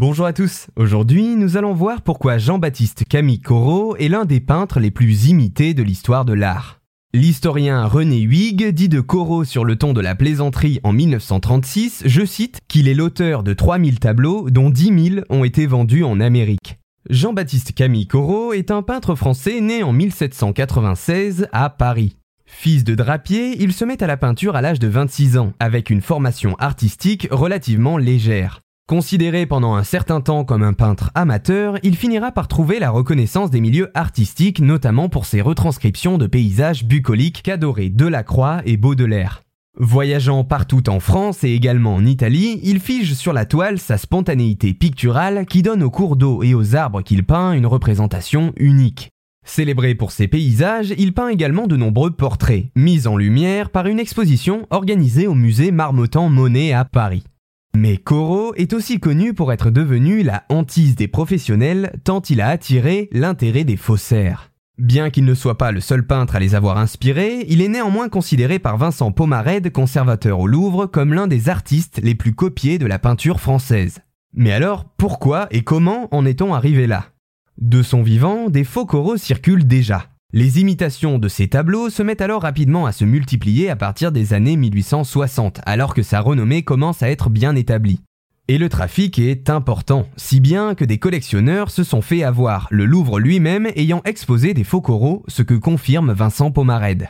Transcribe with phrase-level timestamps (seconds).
[0.00, 0.68] Bonjour à tous.
[0.76, 5.74] Aujourd'hui, nous allons voir pourquoi Jean-Baptiste Camille Corot est l'un des peintres les plus imités
[5.74, 6.80] de l'histoire de l'art.
[7.12, 12.24] L'historien René Huyghe dit de Corot sur le ton de la plaisanterie en 1936, je
[12.24, 16.78] cite, qu'il est l'auteur de 3000 tableaux dont 10 000 ont été vendus en Amérique.
[17.10, 22.16] Jean-Baptiste Camille Corot est un peintre français né en 1796 à Paris.
[22.46, 25.90] Fils de drapier, il se met à la peinture à l'âge de 26 ans, avec
[25.90, 28.62] une formation artistique relativement légère.
[28.90, 33.48] Considéré pendant un certain temps comme un peintre amateur, il finira par trouver la reconnaissance
[33.48, 39.42] des milieux artistiques, notamment pour ses retranscriptions de paysages bucoliques qu'adoraient Delacroix et Baudelaire.
[39.78, 44.74] Voyageant partout en France et également en Italie, il fige sur la toile sa spontanéité
[44.74, 49.10] picturale qui donne aux cours d'eau et aux arbres qu'il peint une représentation unique.
[49.46, 54.00] Célébré pour ses paysages, il peint également de nombreux portraits, mis en lumière par une
[54.00, 57.22] exposition organisée au musée Marmottan-Monet à Paris.
[57.74, 62.48] Mais Corot est aussi connu pour être devenu la hantise des professionnels tant il a
[62.48, 64.50] attiré l'intérêt des faussaires.
[64.76, 68.08] Bien qu'il ne soit pas le seul peintre à les avoir inspirés, il est néanmoins
[68.08, 72.86] considéré par Vincent Pomarède, conservateur au Louvre, comme l'un des artistes les plus copiés de
[72.86, 74.00] la peinture française.
[74.32, 77.06] Mais alors, pourquoi et comment en est-on arrivé là?
[77.58, 80.09] De son vivant, des faux coraux circulent déjà.
[80.32, 84.32] Les imitations de ces tableaux se mettent alors rapidement à se multiplier à partir des
[84.32, 88.00] années 1860, alors que sa renommée commence à être bien établie.
[88.46, 92.84] Et le trafic est important, si bien que des collectionneurs se sont fait avoir, le
[92.84, 97.08] Louvre lui-même ayant exposé des faux coraux, ce que confirme Vincent Pomarède.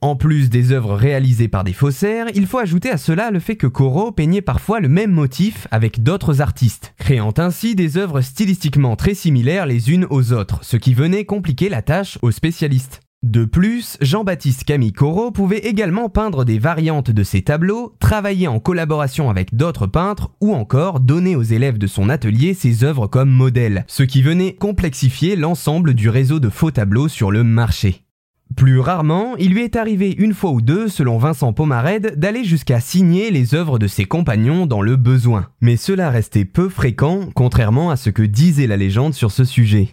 [0.00, 3.56] En plus des œuvres réalisées par des faussaires, il faut ajouter à cela le fait
[3.56, 8.94] que Corot peignait parfois le même motif avec d'autres artistes, créant ainsi des œuvres stylistiquement
[8.94, 13.00] très similaires les unes aux autres, ce qui venait compliquer la tâche aux spécialistes.
[13.24, 18.60] De plus, Jean-Baptiste Camille Corot pouvait également peindre des variantes de ses tableaux, travailler en
[18.60, 23.30] collaboration avec d'autres peintres ou encore donner aux élèves de son atelier ses œuvres comme
[23.30, 28.04] modèles, ce qui venait complexifier l'ensemble du réseau de faux tableaux sur le marché.
[28.58, 32.80] Plus rarement, il lui est arrivé une fois ou deux, selon Vincent Pomarède, d'aller jusqu'à
[32.80, 35.46] signer les œuvres de ses compagnons dans le besoin.
[35.60, 39.90] Mais cela restait peu fréquent, contrairement à ce que disait la légende sur ce sujet.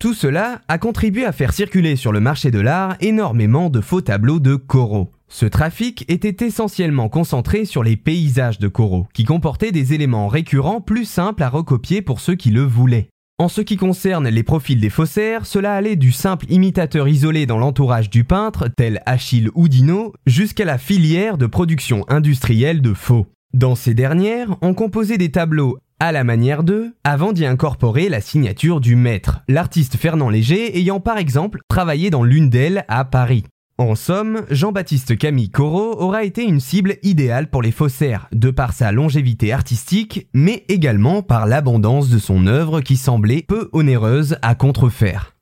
[0.00, 4.00] Tout cela a contribué à faire circuler sur le marché de l'art énormément de faux
[4.00, 5.12] tableaux de Corot.
[5.28, 10.80] Ce trafic était essentiellement concentré sur les paysages de Corot, qui comportaient des éléments récurrents
[10.80, 13.10] plus simples à recopier pour ceux qui le voulaient.
[13.40, 17.58] En ce qui concerne les profils des faussaires, cela allait du simple imitateur isolé dans
[17.58, 23.28] l'entourage du peintre, tel Achille Houdinot, jusqu'à la filière de production industrielle de faux.
[23.54, 28.20] Dans ces dernières, on composait des tableaux à la manière d'eux, avant d'y incorporer la
[28.20, 33.44] signature du maître, l'artiste Fernand Léger ayant par exemple travaillé dans l'une d'elles à Paris.
[33.80, 38.72] En somme, Jean-Baptiste Camille Corot aura été une cible idéale pour les faussaires, de par
[38.72, 44.56] sa longévité artistique, mais également par l'abondance de son œuvre qui semblait peu onéreuse à
[44.56, 45.37] contrefaire.